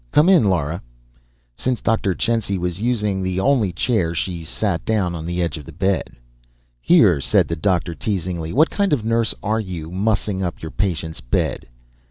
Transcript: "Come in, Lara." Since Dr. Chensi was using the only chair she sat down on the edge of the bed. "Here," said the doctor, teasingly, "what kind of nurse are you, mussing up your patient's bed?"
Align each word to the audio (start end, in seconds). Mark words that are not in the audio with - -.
"Come 0.11 0.29
in, 0.29 0.45
Lara." 0.49 0.81
Since 1.55 1.79
Dr. 1.79 2.15
Chensi 2.15 2.57
was 2.57 2.81
using 2.81 3.21
the 3.21 3.39
only 3.39 3.71
chair 3.71 4.15
she 4.15 4.43
sat 4.43 4.83
down 4.83 5.13
on 5.13 5.27
the 5.27 5.43
edge 5.43 5.59
of 5.59 5.65
the 5.65 5.71
bed. 5.71 6.15
"Here," 6.81 7.21
said 7.21 7.47
the 7.47 7.55
doctor, 7.55 7.93
teasingly, 7.93 8.51
"what 8.51 8.71
kind 8.71 8.93
of 8.93 9.05
nurse 9.05 9.35
are 9.43 9.59
you, 9.59 9.91
mussing 9.91 10.41
up 10.41 10.59
your 10.63 10.71
patient's 10.71 11.21
bed?" 11.21 11.67